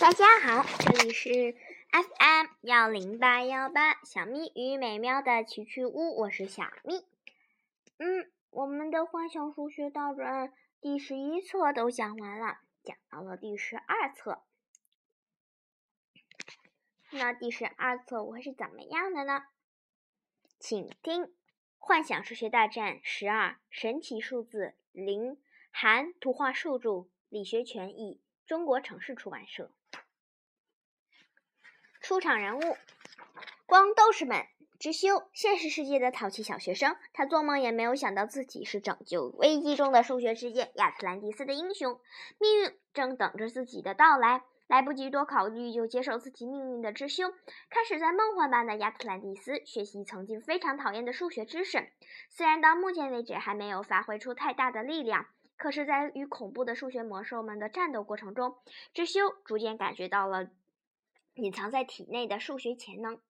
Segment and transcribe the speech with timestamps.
[0.00, 1.56] 大家好，这里是
[1.90, 7.04] FM 幺零八幺八小咪与美妙的奇趣屋，我是小咪。
[7.98, 14.44] 嗯，我们的幻想数学大全第十一册都讲完了，讲到了第十二册。
[17.10, 19.46] 那第十二册我会是怎么样的呢？
[20.60, 21.24] 请听
[21.76, 25.32] 《幻想数学大战十二神奇数字零》，
[25.72, 29.72] 含图画数著，李学全译，中国城市出版社。
[32.08, 32.62] 出场人物：
[33.66, 34.46] 光斗士们。
[34.78, 42.00] 知修，现实世界的淘气小学生，他做梦也没有想到自己是拯救危机中的数学世界亚特兰蒂斯的英雄。
[42.38, 47.30] 命运正等着自己的到来，来不及多考虑就接受自己命运的知修，
[47.68, 51.90] 开始在梦幻般的亚特兰蒂斯学习曾经非常讨厌的数学知识。
[52.30, 55.26] 虽然到目前为止还没有发挥出太大的力量，
[55.58, 58.56] 可是，在与恐怖的数学魔兽们的战斗过程中，
[58.94, 60.48] 知修逐渐感觉到了。
[61.38, 63.20] 隐藏在体内的数学潜能。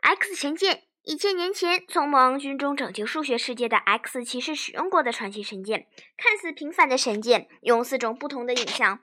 [0.00, 5.86] X 神剑，一千年前从魔王军中拯救数学世界的 X 骑士使用过的传奇神剑。
[6.16, 9.00] 看似平凡的神剑，用四种不同的影像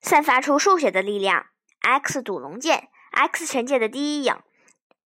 [0.00, 1.46] 散发出数学的力量。
[1.80, 4.34] X 赌龙剑，X 神剑的第一影，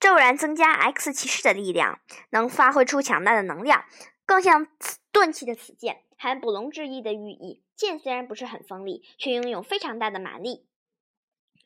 [0.00, 3.84] 骤然增加 X 骑士的力量，能发挥出强大的能量。
[4.24, 4.66] 更像
[5.12, 7.62] 钝器的此剑，含捕龙之意的寓意。
[7.77, 10.66] 剑虽然不是很锋利，却拥有非常大的蛮力。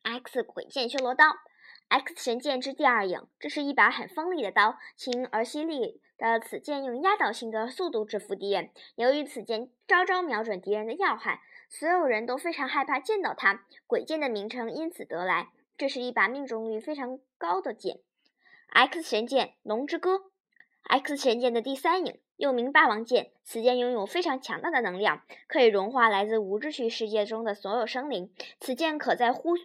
[0.02, 1.24] X 鬼剑修罗刀
[1.88, 8.70] ，X 神剑之第二影，这是一把很锋利的刀，轻而犀利的此剑用压倒性的速度制服敌人。
[8.96, 13.66] 由于此剑招招瞄准敌人的要害，所有人都非常害怕见到它。
[13.86, 15.48] 鬼剑的名称因此得来。
[15.76, 18.00] 这是一把命中率非常高的剑。
[18.68, 20.24] X 神剑龙之歌
[20.84, 28.32] ，X 神剑的第三影，又名霸王剑，此剑拥有非常强大的能量，可以融化来自无秩序世界中的所有生灵。
[28.58, 29.56] 此剑可在呼。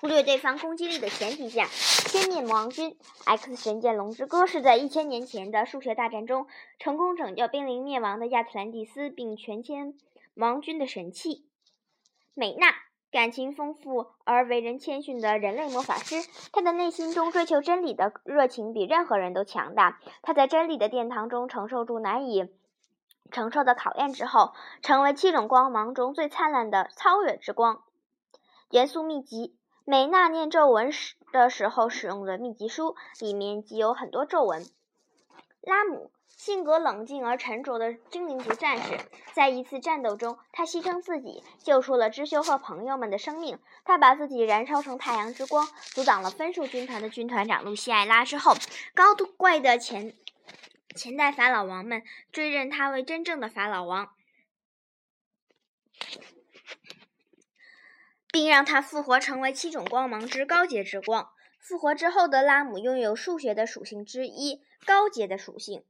[0.00, 2.96] 忽略对方攻击力的前提下，歼灭魔王军。
[3.24, 6.46] X 神剑龙之歌是在一千年前的数学大战中
[6.78, 9.94] 成功拯救濒临灭亡的亚特兰蒂斯，并全歼
[10.34, 11.46] 魔王军的神器。
[12.34, 12.74] 美娜，
[13.12, 16.16] 感情丰富而为人谦逊的人类魔法师，
[16.50, 20.00] 她的内心中追求真理的热情比任何人都强大。
[20.22, 22.48] 她在真理的殿堂中承受住难以
[23.30, 24.52] 承受的考验之后，
[24.82, 27.82] 成为七种光芒中最灿烂的超越之光。
[28.70, 29.54] 元素秘籍。
[29.84, 34.64] 美娜念咒文时的时候使用的秘籍书，里面记有很多咒文。
[35.60, 39.00] 拉姆性格冷静而沉着的精灵族战士，
[39.32, 43.58] 在一次战斗中，他牺牲自己，救出了知修和朋友们的生命。
[43.84, 48.54] 他把自己燃烧成太阳之光，阻挡了分数军团的军团长露西艾拉之后，
[48.94, 50.14] 高度怪的前
[50.94, 54.10] 前代法老王们追认他为真正的法老王。
[58.32, 61.30] 并让它复活成为七种光芒之高阶之光。
[61.60, 65.84] 复活之后的拉姆拥有数学的属性之一——高阶的属性。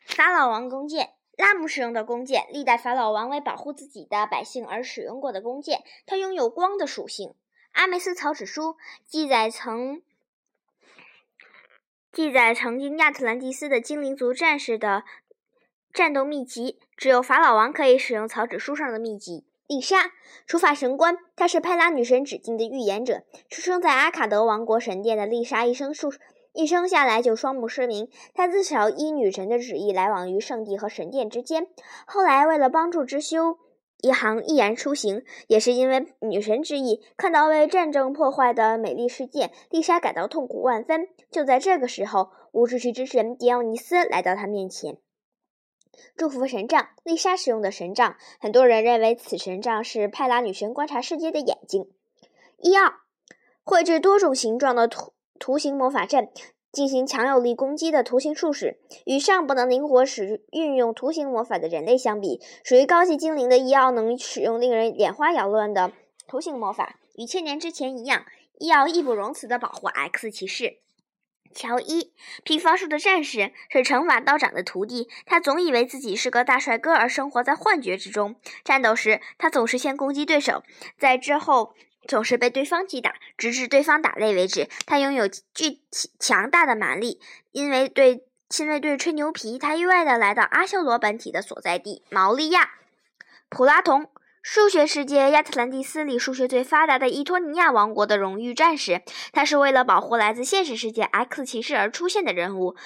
[0.00, 7.34] 法老王弓箭，拉姆使用的弓箭，历代法老王为保护自己的百姓而使用过的弓箭，它拥有光的属性。
[7.72, 10.02] 阿梅斯草纸书记载曾
[12.10, 15.04] 记载曾经亚特兰蒂斯的精灵族战士的
[15.92, 19.46] 战斗秘籍，只有法老王可以使用草纸书上的秘籍。
[19.68, 20.12] 丽莎，
[20.46, 23.22] 除法神官，她是派拉女神指定的预言者。
[23.48, 26.12] 出生在阿卡德王国神殿的丽莎，一生数
[26.52, 28.08] 一生下来就双目失明。
[28.32, 31.66] 她自小依女神的旨意来往于圣地和神殿之间。
[32.06, 33.58] 后来为了帮助之修
[34.00, 41.08] 一行毅然出行，也是因为女神之意，看到为战争破坏的美丽世界，丽莎感到痛苦万分。
[41.30, 44.98] 就在这个时候，无秩序之神迪奥尼斯来到她面前。
[46.16, 51.88] 祝福神杖，丽莎使用的神杖，很多人认为此神杖是派拉女神观察世界的眼睛。
[52.58, 52.94] 一二，
[53.64, 56.30] 绘制多种形状的图图形魔法阵，
[56.72, 58.78] 进行强有力攻击的图形术士。
[59.04, 65.92] 与尚不能灵活使运用图形魔法的人类相比，属于高级精灵的伊奥能使用令人眼花缭乱的
[66.26, 66.98] 图形魔法。
[67.16, 68.24] 与千年之前一样，
[68.58, 70.78] 伊奥义不容辞地保护 X 骑士。
[71.56, 72.12] 乔伊，
[72.44, 75.08] 披发术的战士，是惩罚道长的徒弟。
[75.24, 78.36] 他总以为自己是个大帅哥，而生活在幻觉之中。
[78.62, 80.62] 战斗时，他总是先攻击对手，
[80.98, 81.74] 在之后
[82.06, 84.68] 总是被对方击打，直至对方打累为止。
[84.84, 85.80] 他拥有巨
[86.20, 87.18] 强大的蛮力，
[87.52, 92.72] 因为对亲卫队吹牛皮，他意外的来到阿修罗本体的所在地毛利亚。
[93.48, 94.10] 普拉童。
[94.48, 99.02] 数学世界亚特兰蒂斯里数学最发达的伊托尼亚王国的荣誉战士，
[99.32, 102.76] 他是为了保护来自现实世界 X 骑士而出现的人物。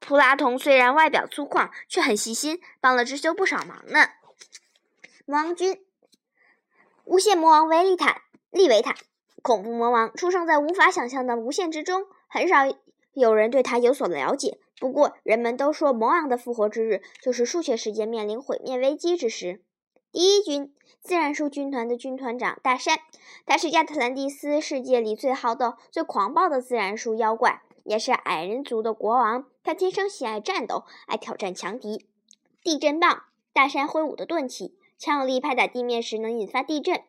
[0.00, 4.08] 普拉童虽然外表粗犷，却很细心，帮了智修不少忙呢。
[5.26, 5.78] 魔王军。
[7.04, 8.96] 无限魔王维利坦利维坦，
[9.42, 12.56] 恐怖魔王，出生在无法想象的无限之中，很少
[13.12, 14.58] 有人对他有所了解。
[14.80, 19.60] 不过，人们都说魔王的复活之日就是数学世界面临毁灭危机之时。
[20.12, 20.70] 第一军
[21.00, 22.98] 自然树军团的军团长大山，
[23.46, 29.46] 他是亚特兰蒂斯世界里最好斗、最狂暴的自然树妖怪，也是矮人族的国王。
[29.64, 32.04] 他天生喜爱战斗，爱挑战强敌。
[32.62, 33.22] 地震棒，
[33.54, 37.02] 大山挥舞的钝器，强有力拍打地面时能引发地震。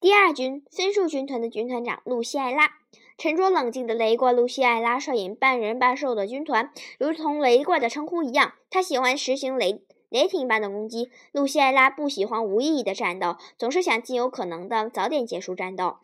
[0.00, 2.78] 第二军分数军团的军团长露西艾拉，
[3.18, 9.82] 沉着冷静的雷怪露西艾拉率领半人半兽的军团，如同雷怪的称呼一样，他喜欢实行雷。
[10.10, 15.96] 雷霆般的攻击，露西艾拉不喜欢无意义的战斗，总是想尽有可能的早点结束战斗。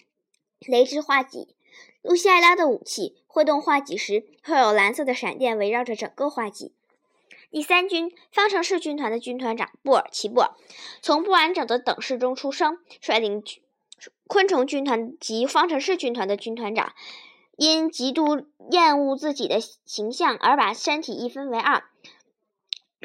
[0.61, 1.55] 雷之画戟，
[2.03, 6.73] 露西艾拉的武器挥动画戟时，会有蓝色的闪电围绕着整个画戟。
[7.51, 10.51] 第三军方程式军团的军团长布尔奇布尔，
[11.03, 13.43] 从不完整的等式中出生，率领
[14.27, 16.93] 昆虫军团及方程式军团的军团长，
[17.57, 21.85] 因极度厌恶自己的形象而把身体一分为二。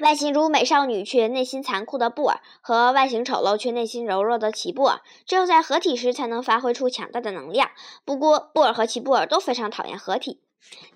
[0.01, 7.69] 外形如美少女却内心残酷的布尔，和外形丑陋却内心柔弱的奇布尔，只有在合体时才能发挥出强大的能量。
[8.03, 10.41] 不过，布尔和奇布尔都非常讨厌合体。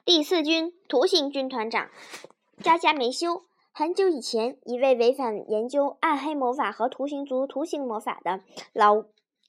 [0.04, 1.90] 第四军图形军团长
[2.64, 8.42] 加加梅修，很久以前，一位违反研究暗黑魔法和图形族图形魔法的
[8.74, 9.04] 老。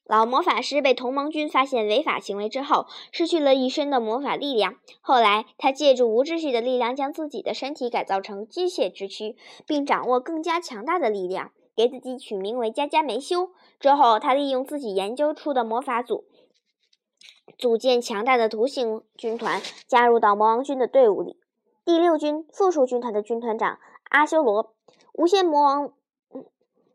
[0.09, 4.77] 老魔法师被同盟军发现违法行为之后，失去了一身的魔法力量。
[5.01, 9.37] 后来，他借助无秩序的力量，将自己的身体改造成机械之躯，
[9.67, 13.51] 并掌握更加强大的力量，给自己取名为加加梅修。
[13.81, 16.25] 之后，他利用自己研究出的魔法组，
[17.59, 21.37] 组建强大的图形军团，加入到魔王军的队伍里。
[21.85, 23.81] 第六军复数军团的军团长
[24.11, 24.73] 阿修罗，
[25.15, 25.93] 无限魔王。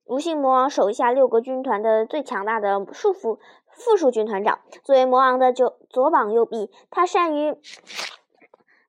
[0.05, 3.39] 无性魔王手下六个军团的最强大的束缚
[3.69, 7.55] 复数军团长，作为魔王的就左膀右臂，他善于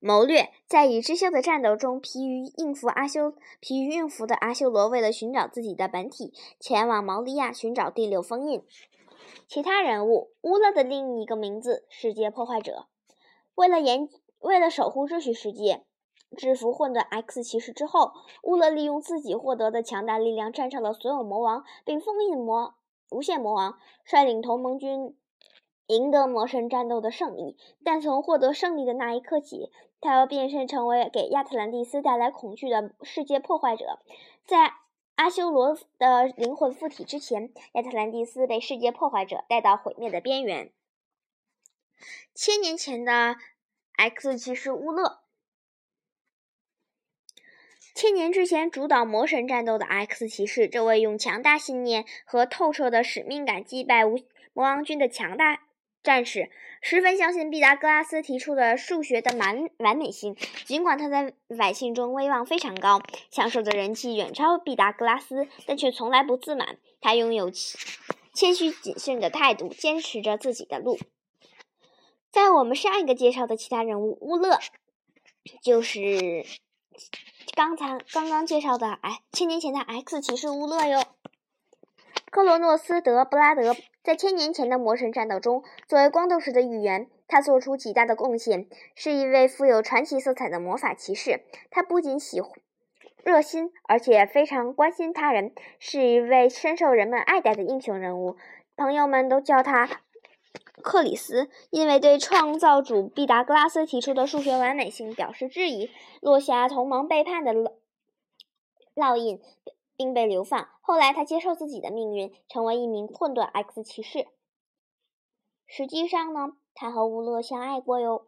[0.00, 0.50] 谋略。
[0.67, 8.64] 在与知修的战斗中，疲于应付阿修疲于应付的阿修罗，为了寻找自己的本体，前往毛利亚寻找第六封印。
[9.47, 12.87] 其他人物乌勒的另一个名字——世界破坏者，
[13.55, 14.09] 为了研
[14.41, 15.85] 为了守护秩序世界。
[16.37, 18.12] 制服混沌 X 骑士之后，
[18.43, 22.75] 乌勒利用自己获得的强大力量战胜了所有魔王，并封印魔
[23.11, 25.17] 无限魔王，率领同盟军
[25.87, 27.56] 赢得魔神战斗的胜利。
[27.84, 29.70] 但从获得胜利的那一刻起，
[30.00, 33.99] 他要变身成为给亚特兰蒂斯带来恐惧的世界破坏者。
[34.44, 34.73] 在
[35.17, 40.73] 阿修罗的灵魂附体之前，亚特兰蒂斯被世界破坏者带到毁灭的边缘。
[42.35, 43.37] 千年前的
[43.96, 45.22] X 骑士乌勒。
[47.94, 54.19] 千年之前，主导魔神战斗的 X 骑士，这位用强大信念和透彻的使命感击败无
[54.55, 55.61] 魔王军的强大
[56.03, 56.50] 战士，
[56.81, 60.35] 十分相信毕达哥拉斯提出的数学的完完美性。
[60.65, 66.79] 尽管他在百姓中威望非常高，享受的人气远超毕达哥拉斯，但却从来不自满。
[67.00, 70.99] 他拥有谦虚谨慎的态度，坚持着自己的路。
[72.31, 74.59] 在我们上一个介绍的其他人物乌勒，
[75.62, 76.47] 就是。
[77.54, 81.04] 刚才刚刚介绍的，哎，千年前的 X 骑士乌勒哟，
[82.31, 91.44] 克罗诺斯德布拉德在千年前的魔神战斗中，作为光斗士的一员，他做出极大的贡献，是一位富有传奇色彩的魔法骑士。
[91.71, 92.40] 他不仅喜
[93.23, 98.38] 热心，而且非常关心他人，是一位深受人们爱戴的英雄人物。
[98.76, 100.00] 朋友们都叫他。
[100.81, 107.73] 克里斯因为对创造主毕达哥拉斯提出的数学完美性表示质疑，落下同盟背叛的烙
[108.95, 109.41] 烙印，
[109.97, 110.69] 并被流放。
[110.81, 114.26] 后来，他接受自己的命运，成为一名混沌 X 骑士。
[115.67, 118.26] 实际上呢，他和乌勒相爱过哟。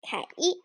[0.00, 0.60] 凯伊，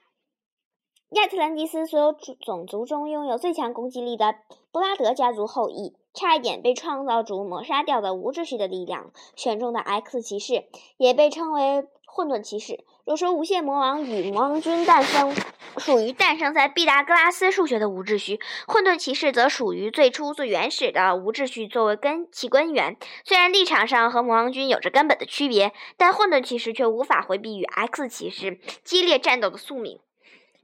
[1.09, 4.35] 亚特兰蒂斯所有种族中拥有最强攻击力的
[4.71, 5.95] 布拉德家族后裔。
[6.17, 10.63] 差一点被创造主抹杀掉的无秩序的力量选中的 X 骑士，
[10.97, 12.83] 也被称为混沌骑士。
[13.05, 15.31] 若说无限魔王与魔王军诞生
[15.77, 22.97] 属于诞生在毕达哥拉斯数学的无秩序，混沌骑士则属于最初最原始的无秩序作为根其根源。
[23.23, 29.99] 虽然立场上和魔王军有着根本的区别，但混沌骑士却无法回避与 X 骑士激烈战斗的宿命。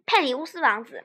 [0.07, 1.03] 佩里乌斯王子。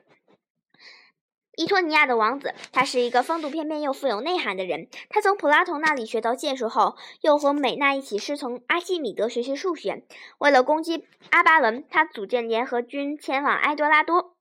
[1.59, 4.87] 伊托尼亚的王子，他是一个风度翩翩又富有内涵的人。
[5.09, 10.05] 他从普拉头那里学到剑术后，又和美娜一起师从阿基米德学习数学。
[10.37, 14.37] 为了攻击阿巴伦，他组建联合军前往埃多拉多。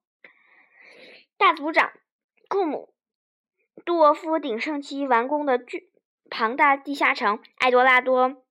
[1.37, 1.91] 大族长
[2.49, 2.95] 库姆
[3.85, 5.91] 杜沃夫鼎盛期完工的巨
[6.31, 8.45] 庞大地下城埃多拉多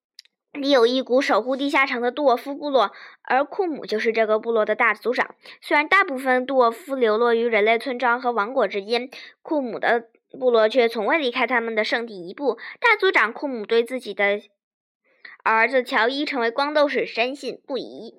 [0.61, 5.35] 里有一股守护地下城的杜沃夫部落，而库姆就是这个部落的大族长。
[5.61, 9.09] 虽然大部分杜沃夫流落于人类村庄和王国之间，
[9.41, 10.09] 库姆的
[10.39, 12.57] 部落却从未离开他们的圣地一步。
[12.79, 14.41] 大族长库姆对自己的
[15.43, 18.15] 儿子乔伊成为光斗士深信不疑。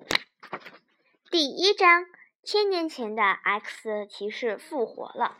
[1.29, 2.05] 第一章：
[2.43, 5.37] 千年前的 X 骑士复活了。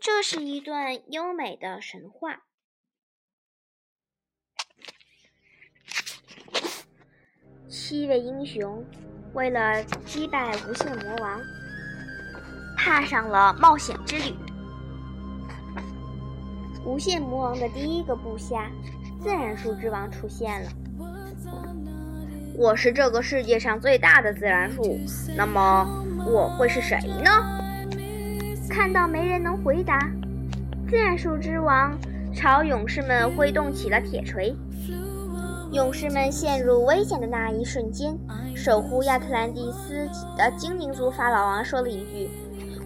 [0.00, 2.42] 这是一段优美的神话。
[7.68, 8.84] 七位英雄
[9.32, 11.40] 为了击败无限魔王，
[12.76, 14.34] 踏上了冒险之旅。
[16.84, 18.70] 无限魔王的第一个部下——
[19.22, 20.70] 自然树之王出现了。
[22.56, 25.00] 我是这个世界上最大的自然树，
[25.36, 27.30] 那么我会是谁呢？
[28.68, 29.98] 看到没人能回答，
[30.88, 31.98] 自然树之王
[32.34, 34.54] 朝勇士们挥动起了铁锤。
[35.74, 38.16] 勇士们陷入危险的那一瞬间，
[38.54, 42.30] 守护亚特兰蒂斯的精灵族法老王说了一句：“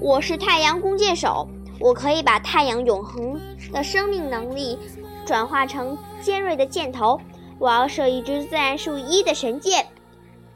[0.01, 1.47] 我是太阳弓箭手，
[1.79, 3.39] 我可以把太阳永恒
[3.75, 4.79] 的生命能力
[5.27, 7.21] 转化成尖锐的箭头。
[7.59, 9.85] 我要射一支自然数一的神箭。”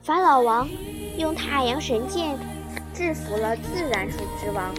[0.03, 0.67] 法老王
[1.19, 2.39] 用太阳神箭
[2.95, 4.75] 制服了自然数之王。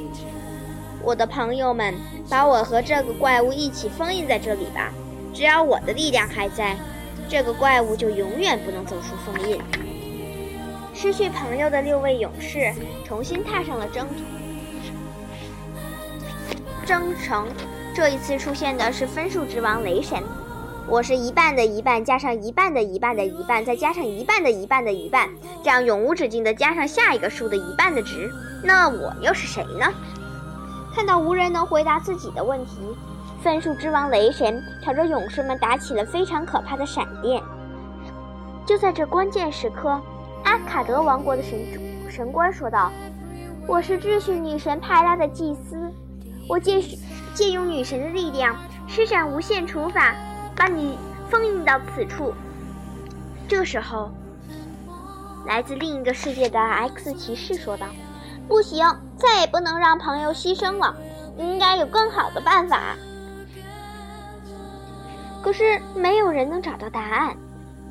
[1.04, 1.94] 我的朋友们，
[2.28, 4.92] 把我和这个怪物一起封印在这里吧。
[5.32, 6.76] 只要我的力量还在。
[7.30, 9.62] 这个怪物就永远不能走出封印。
[10.94, 12.72] 失去朋友的六位勇士
[13.04, 14.14] 重新踏上了征途。
[16.86, 17.48] 征程
[17.96, 20.22] 这一次出现的是分数之王雷神。
[20.88, 25.30] 我是一半的一半加上一半的一半的一半再加上一半的一半的一半，
[25.64, 28.30] 这样永无止境的加上下一个数的一半的值。
[28.62, 29.92] 那我又是谁呢？
[30.94, 32.72] 看到无人能回答自己的问题。
[33.44, 37.44] 分数之王雷神朝着勇士们打起了非常可怕的闪电。
[38.66, 40.00] 就在这关键时刻，
[40.46, 41.60] 阿卡德王国的神
[42.10, 42.90] 神官说道
[43.68, 45.76] ：“我是秩序女神派拉的祭司，
[46.48, 46.82] 我借
[47.34, 48.56] 借用女神的力量，
[48.88, 50.16] 施展无限除法，
[50.56, 50.98] 把你
[51.30, 52.34] 封印到此处。”
[53.46, 54.10] 这时候，
[55.46, 57.88] 来自另一个世界的 X 骑士说道
[58.48, 60.96] ：“不行，再也不能让朋友牺牲了，
[61.38, 62.96] 应该有更好的办法。”
[65.44, 67.36] 可是没有人能找到答案，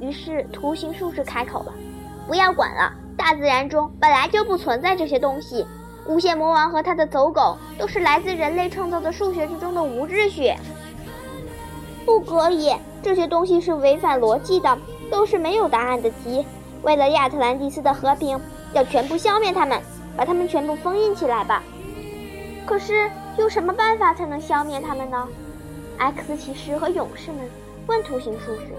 [0.00, 1.72] 于是图形术士开口了
[2.26, 5.66] ：“不要管了，大自然中本来就不存在这些东西。
[6.06, 10.50] 无限魔王和他的走狗都是来自人类创造的数学之中的无秩序。
[12.06, 14.78] 不可以，这些东西是违反逻辑的，
[15.10, 16.44] 都是没有答案的题。
[16.82, 18.40] 为了亚特兰蒂斯的和平，
[18.72, 19.78] 要全部消灭他们，
[20.16, 21.62] 把他们全部封印起来吧。
[22.64, 25.28] 可是用什么办法才能消灭他们呢？”
[26.02, 27.48] X 骑士和勇士们
[27.86, 28.76] 问图形数学：“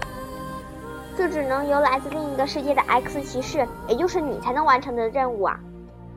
[1.16, 5.58] 这只能由来自另一个世界的 X 骑士，也就是你才能完成的任务啊！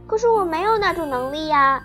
[0.06, 1.82] 可是我没有那种能力呀！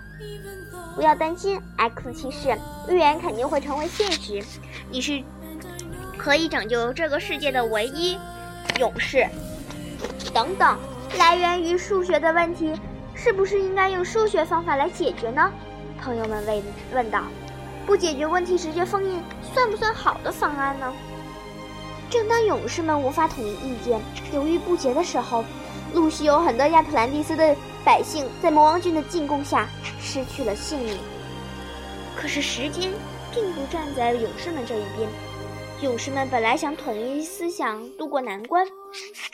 [0.93, 2.57] 不要担心，X 骑士，
[2.89, 4.43] 预言肯定会成为现实。
[4.89, 5.23] 你是
[6.17, 8.19] 可以拯救这个世界的唯一
[8.77, 9.25] 勇士。
[10.33, 10.77] 等等，
[11.17, 12.73] 来源于数学的问题，
[13.15, 15.49] 是不是应该用数学方法来解决呢？”
[15.97, 16.63] 朋友们问
[16.93, 17.23] 问道。
[17.85, 19.21] 不解决问题直接封印，
[19.53, 20.93] 算不算好的方案呢？
[22.09, 23.99] 正当勇士们无法统一意见、
[24.33, 25.43] 犹豫不决的时候，
[25.93, 29.67] 陆续有很多亚特兰蒂斯的百姓在魔王军的进攻下
[29.99, 30.97] 失去了性命。
[32.15, 32.91] 可是时间
[33.33, 35.09] 并不站在勇士们这一边，
[35.81, 38.65] 勇士们本来想统一思想渡过难关，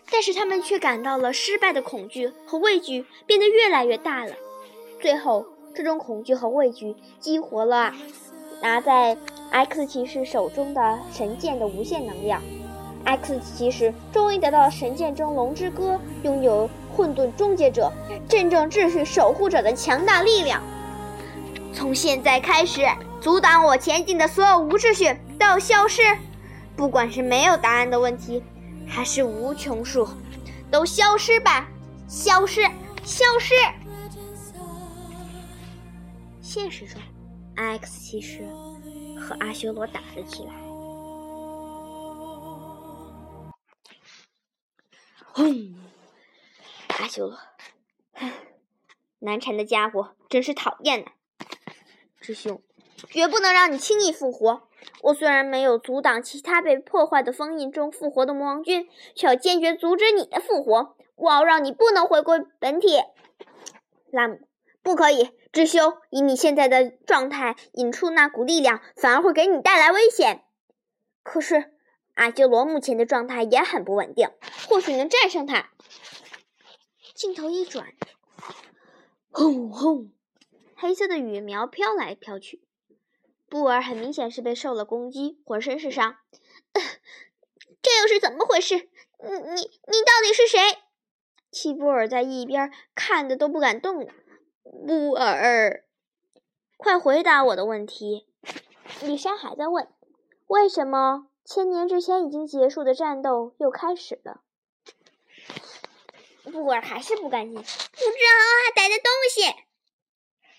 [0.09, 4.33] 但是他们却感到了失败的恐惧和畏惧变得越来越大了。
[5.01, 7.93] 最后，这种恐惧和畏惧激活了。
[8.61, 9.15] 拿在
[9.51, 12.41] X 骑士手中的神剑的无限能量
[13.05, 17.91] ，X 骑士终于得到了神剑中龙之歌拥有混沌终结者、
[18.27, 20.61] 真正秩序守护者的强大力量。
[21.73, 22.85] 从现在开始，
[23.21, 26.01] 阻挡我前进的所有无秩序都要消失，
[26.75, 28.43] 不管是没有答案的问题，
[28.85, 30.07] 还是无穷数，
[30.69, 31.67] 都消失吧！
[32.07, 32.63] 消失，
[33.03, 33.53] 消失！
[36.41, 36.99] 现实中。
[37.59, 38.45] X 骑士
[39.19, 40.53] 和阿修罗打了起来。
[45.33, 45.75] 轰！
[46.87, 47.37] 阿修罗，
[48.13, 48.31] 哼
[49.19, 51.11] 难缠的家伙，真是讨厌呐！
[52.21, 52.63] 师兄，
[53.09, 54.69] 绝不能让你轻易复活。
[55.01, 60.95] 我虽然没有阻挡其他被破坏的封印中复活的魔王军，却要坚决阻止你的复活。
[61.15, 63.01] 我要让你不能回归本体。
[64.11, 64.39] 拉姆，
[64.81, 65.31] 不可以。
[65.51, 70.43] 智修，以你现在的状态引出那股力量，反而会给你带来危险。
[71.23, 71.73] 可是
[72.13, 74.29] 阿修罗目前的状态也很不稳定，
[74.67, 75.71] 或许能战胜他。
[77.15, 77.93] 镜头一转，
[79.31, 80.11] 轰轰，
[80.75, 82.63] 黑色的羽苗飘来飘去。
[83.49, 86.17] 布尔很明显是被受了攻击，浑身是伤。
[87.81, 88.75] 这又是怎么回事？
[88.75, 90.59] 你你你到底是谁？
[91.51, 94.13] 齐布尔在一边看的都不敢动了。
[94.71, 95.83] 布尔，
[96.77, 98.27] 快回答我的问题！
[99.01, 99.91] 丽莎还在问：
[100.47, 104.43] 为什么千年之前已经结束的战斗又开始了？
[106.43, 107.69] 布尔还是不甘心，不知道
[108.65, 109.41] 还带着东西。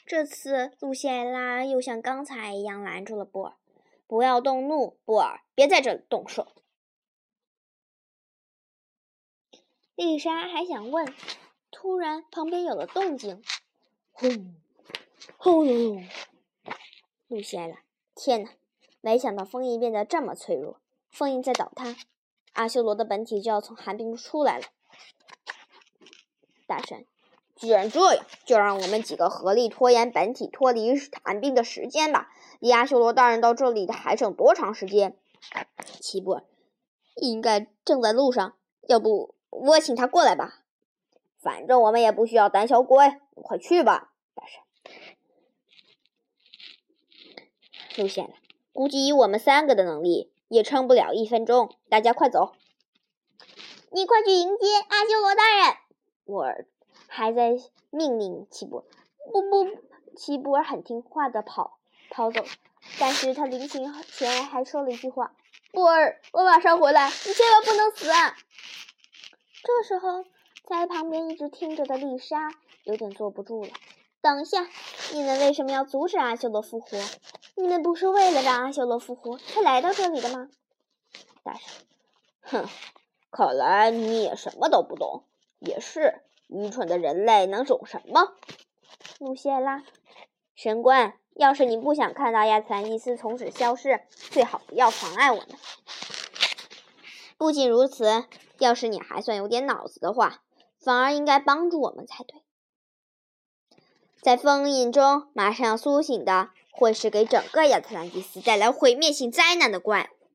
[0.06, 3.54] 这次，露西艾拉又像刚才一样拦住了布尔
[4.08, 6.48] ：“不要动怒，布尔，别在这里动手。”
[9.94, 11.14] 丽莎还想问，
[11.70, 13.42] 突然旁边有了动静，
[14.20, 14.54] 轰，
[15.38, 16.04] 轰隆隆！
[17.28, 17.78] 露西艾拉，
[18.14, 18.50] 天哪！
[19.00, 20.78] 没想到封印变得这么脆弱，
[21.10, 21.96] 封印在倒塌，
[22.52, 24.66] 阿修罗的本体就要从寒冰出来了。
[26.66, 27.06] 大神。
[27.56, 30.92] 既然这样，就让我们几个合力拖延本体脱离
[31.24, 32.28] 寒冰的时间吧。
[32.58, 35.16] 离阿修罗大人到这里还剩多长时间？
[35.98, 36.42] 齐布
[37.16, 38.54] 应该正在路上，
[38.86, 40.58] 要不我请他过来吧。
[41.38, 44.62] 反正我们也不需要胆小鬼，快去吧，大神。
[47.96, 48.34] 露馅了，
[48.72, 51.74] 估计以我们三个的能力，也撑不了一分钟。
[51.88, 52.54] 大家快走！
[53.90, 55.76] 你快去迎接阿修罗大人，
[56.24, 56.46] 我。
[57.12, 57.56] 还在
[57.90, 58.84] 命令齐布尔，
[59.32, 59.66] 不不，
[60.16, 62.44] 齐布尔很听话的跑跑走，
[63.00, 65.34] 但是他临行前还说了一句话
[65.72, 68.36] ：“布尔，我马上回来，你千万不能死啊！”
[69.64, 70.24] 这时候，
[70.68, 72.52] 在旁边一直听着的丽莎
[72.84, 73.70] 有点坐不住了。
[74.22, 74.68] 等一下，
[75.12, 76.98] 你们为什么要阻止阿修罗复活？
[77.56, 80.48] 你们不是为了让阿修罗复活才来到这里的吗？
[81.42, 81.86] 大神，
[82.42, 82.68] 哼，
[83.30, 85.24] 看来你也什么都不懂。
[85.58, 86.22] 也是。
[86.48, 88.34] 愚蠢的人类能懂什么？
[89.20, 89.84] 露西艾拉，
[90.56, 95.46] 神官，要是你不想看到亚特兰蒂斯从此消失，最好不要妨碍我们。
[97.38, 98.24] 不仅如此，
[98.58, 100.42] 要是你还算有点脑子的话，
[100.80, 102.42] 反而应该帮助我们才对。
[104.20, 110.26] 在封印中马上要苏醒的，会是给整个亚特兰蒂斯带来毁灭性灾难的怪物。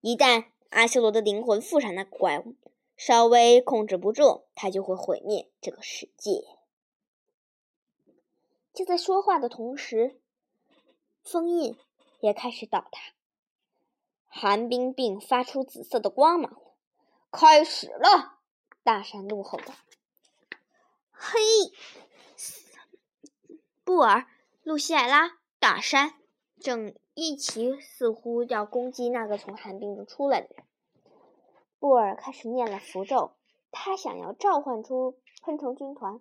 [0.00, 2.54] 一旦阿修罗的灵魂附上那个怪物，
[2.96, 6.42] 稍微控制不住，他就会毁灭这个世界。
[8.72, 10.18] 就在说话的同时，
[11.22, 11.76] 封印
[12.20, 13.12] 也开始倒塌，
[14.26, 16.56] 寒冰并发出紫色的光芒。
[17.30, 18.38] 开始了！
[18.82, 19.74] 大山怒吼道
[21.22, 21.38] ：“嘿，
[23.84, 24.26] 布尔、
[24.62, 26.14] 露西艾拉、大山
[26.58, 30.64] 正一起，似乎要攻击那个从寒冰中出来的人。”
[31.78, 33.36] 布尔开始念了符咒，
[33.70, 36.20] 他想要召唤出昆虫军团。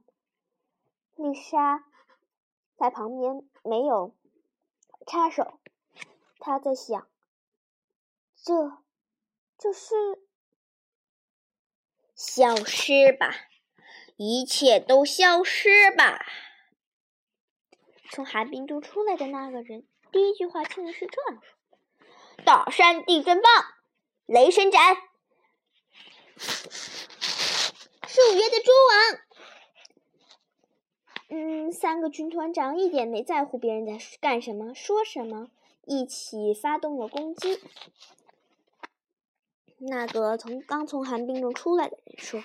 [1.16, 1.86] 丽莎
[2.76, 4.14] 在旁边没有
[5.08, 5.62] 插手，
[6.40, 7.10] 他在想：
[8.36, 8.84] 这
[9.58, 9.96] 就是
[12.16, 13.32] 消失吧，
[14.22, 16.26] 一切都消失吧。
[18.12, 21.58] 从寒冰中出来的那个人，第一句话竟然是这样说
[22.44, 23.50] ：“大山地震棒，
[24.26, 24.98] 雷神斩。”
[26.36, 29.22] 树叶的蛛网，
[31.30, 35.50] 嗯，三个军团长一点没在乎别人在干什么、说什么，
[35.86, 37.62] 一起发动了攻击。
[39.78, 42.44] 那个从刚从寒冰中出来的人说：“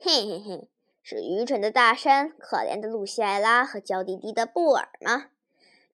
[0.00, 0.68] 嘿嘿嘿，
[1.02, 5.30] 是愚蠢的大山、可怜的露西艾拉和娇滴滴的布尔吗？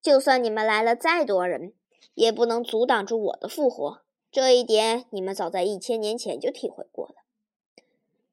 [0.03, 1.73] 就算你们来了再多人，
[2.15, 4.03] 也不能阻挡住我的复活。
[4.31, 7.15] 这一点，你们早在一千年前就体会过了。”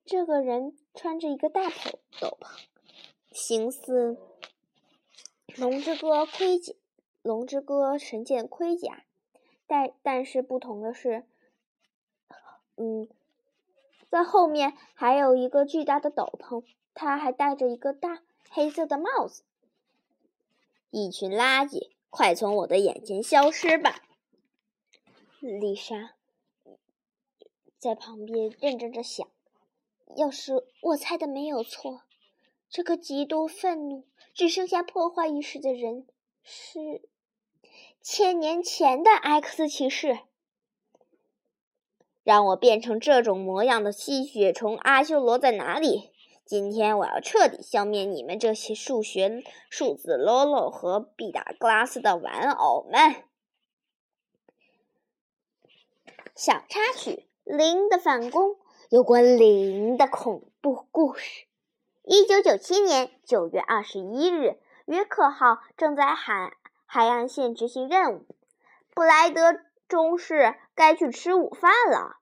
[0.05, 2.59] 这个人穿着一个大斗斗篷，
[3.31, 4.17] 形似
[5.61, 6.73] 《龙之歌》盔甲，
[7.21, 9.05] 《龙之歌》神剑盔甲，
[9.65, 11.23] 但但是不同的是，
[12.75, 13.07] 嗯，
[14.13, 19.43] 在后面还有一个巨大的斗篷，他还戴着一个大黑色的帽子。
[20.91, 24.03] 一群垃圾，快从我的眼前消失吧！
[25.39, 26.13] 丽莎
[27.79, 29.27] 在旁边认真着想。
[30.15, 32.03] 要是我猜的没有错，
[32.69, 36.05] 这个极度愤怒、只剩下破坏意识的人
[36.43, 37.01] 是
[38.03, 40.19] 千年前的 X 骑士。
[42.23, 46.11] 让我变成这种模样的吸血虫阿修罗在哪里？
[46.45, 53.23] 今天我要彻底消灭你们这些数学数字 LOL 和毕达哥拉斯的玩偶们！
[56.35, 58.57] 小插曲：零的反攻，
[58.89, 61.45] 有关零的恐怖故事。
[62.03, 66.53] 一九九七年九月二十一日，约克号正在海
[66.85, 68.25] 海岸线执行任务。
[68.93, 72.17] 布莱德中士该去吃午饭了。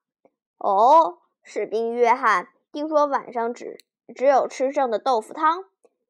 [0.57, 3.77] 哦，士兵约翰听说晚上只
[4.13, 5.65] 只有吃剩的豆腐汤。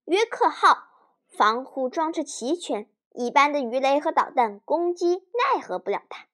[0.06, 0.88] 约克号
[1.30, 6.26] 防护装置齐全，一般的鱼雷和导弹攻击奈何不了它。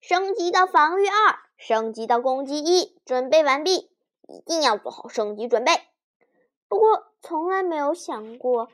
[0.00, 3.90] 升级到防御二，升级到攻击一，准备完毕，
[4.28, 5.72] 一定要做好升级准备。
[6.68, 8.68] 不过，从来没有想过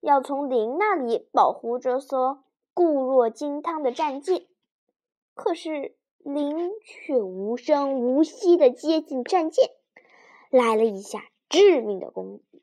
[0.00, 2.42] 要从零那里保护这艘
[2.74, 4.46] 固若金汤的战舰。
[5.34, 9.70] 可是，零却无声无息地接近战舰，
[10.50, 12.62] 来了一下致命的攻击。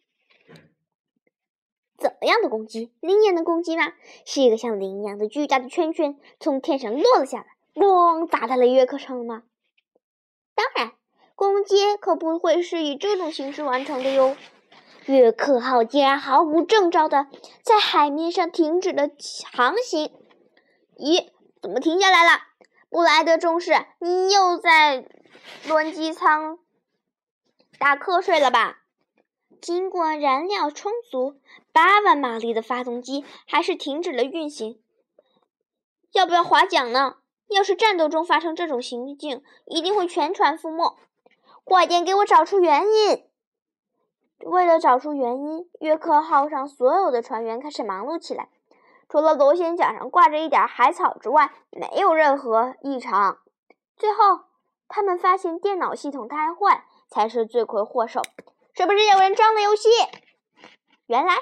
[1.97, 2.91] 怎么样的攻击？
[2.99, 3.93] 零也能攻击吗？
[4.25, 7.45] 是一个像零一样的巨大的圈圈从天上落了下来。
[7.73, 8.27] 咣！
[8.27, 9.43] 砸在了约克上吗？
[10.55, 10.91] 当然，
[11.35, 14.35] 攻击可不会是以这种形式完成的哟。
[15.05, 17.27] 约克号竟然毫无征兆的
[17.61, 19.09] 在海面上停止了
[19.53, 20.11] 航行。
[20.97, 21.29] 咦？
[21.61, 22.41] 怎么停下来了？
[22.93, 25.07] 布莱德中士，你又在
[25.67, 26.59] 轮机舱
[27.79, 28.83] 打瞌睡了吧？
[29.59, 34.79] 尽管燃料充足，八万马力的发动机还是停止了运行。
[36.11, 37.15] 要不要划桨呢？
[37.47, 40.95] 要是战斗中发生这种行径，一定会全船覆没。
[41.63, 43.27] 快点给我找出原因！
[44.45, 48.49] 为了找出原因，约克号上所有的船员开始忙碌起来。
[49.09, 53.39] 除了螺旋桨上挂着一点海草之外，没有任何异常。
[53.95, 54.45] 最后，
[54.87, 58.21] 他们发现电脑系统瘫痪才是罪魁祸首。
[58.75, 59.89] 是不是有人装了游戏？
[61.05, 61.35] 原来，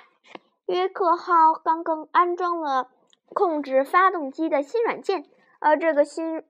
[0.66, 2.92] 约克号刚刚安装了
[3.34, 5.30] 控制发动机的新软件。
[5.60, 6.44] 而这个新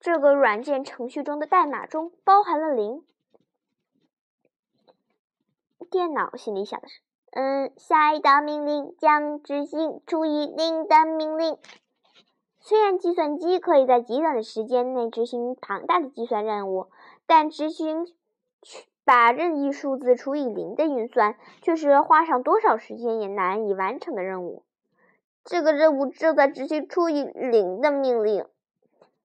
[0.00, 3.06] 这个软件程序中的代码中包含了零。
[5.90, 7.00] 电脑心里想的是
[7.36, 11.58] ：“嗯，下一道命令将执行除以零的命令。”
[12.60, 16.86] 虽然计算机可以在极短的时间内执行庞大的计算任务，
[17.26, 18.06] 但执行
[18.62, 24.62] 去把任意数字除以零的运算却是花上多少时间也难以完成的任务。
[25.44, 28.46] 这个任务正在执行除以零的命令。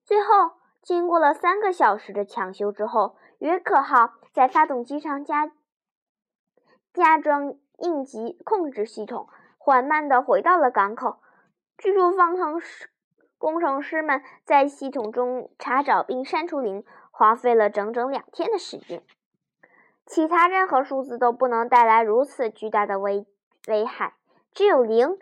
[0.04, 5.50] 最后，经过了三个小时的抢修之后，约克号在发动机上加
[6.94, 11.18] 加装应急控制系统，缓慢地回到了港口。
[11.78, 12.90] 据说，方程师
[13.38, 19.04] 工程师们在系统中查找并删除零，花费了整整两天的时间。
[20.06, 23.26] 其他任何数字都不能带来如此巨大的危
[23.68, 24.16] 危害，
[24.54, 25.18] 只有零。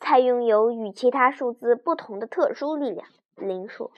[0.00, 3.08] 才拥有与其他数字不同的特殊力量。
[3.34, 3.90] 零说：“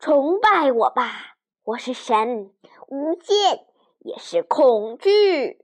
[0.00, 2.50] 崇拜我吧，我是神，
[2.88, 3.66] 无限
[3.98, 5.62] 也是恐惧。”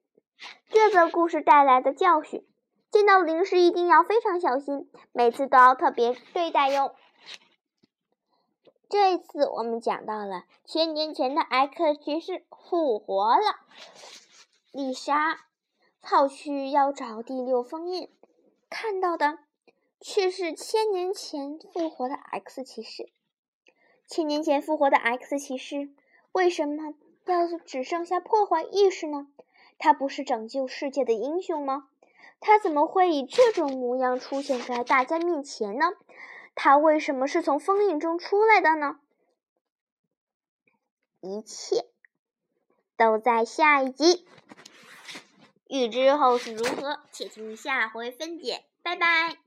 [0.71, 2.47] 这则故事带来的教训：
[2.91, 6.95] 见到零时一定要非常小心，每次都要特别对待哟。
[8.89, 13.57] 这一次我们讲到了千年前的 X 骑士复活了，
[14.73, 15.41] 丽莎
[16.01, 18.09] 跑去要找第六封印。
[18.69, 19.39] 看到的
[20.01, 23.09] 却是千年前复活的 X 骑士。
[24.07, 25.91] 千年前复活的 X 骑士
[26.33, 26.95] 为什么
[27.25, 29.27] 要只剩下破坏意识呢？
[29.79, 31.89] 他不是拯救世界的英雄吗？
[32.39, 35.87] 他怎么会以这种模样出现在大家面前呢？
[36.55, 38.99] 他为什么是从封印中出来的呢？
[41.21, 41.87] 一切
[42.97, 44.27] 都在下一集。
[45.69, 48.65] 欲知后事如何，且听下回分解。
[48.83, 49.46] 拜拜。